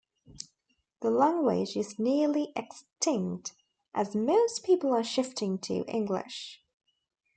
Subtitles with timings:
[1.01, 3.53] The language is nearly extinct,
[3.93, 6.63] as most people are shifting to English.